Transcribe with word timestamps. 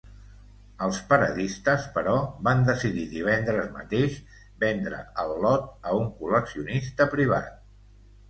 Els 0.85 0.99
paradistes, 1.09 1.83
però, 1.97 2.13
van 2.47 2.63
decidir 2.69 3.03
divendres 3.11 3.69
mateix 3.75 4.17
vendre 4.65 5.01
el 5.25 5.33
lot 5.43 5.71
a 5.91 5.95
un 6.01 6.09
col·leccionista 6.23 7.09
privat. 7.13 7.53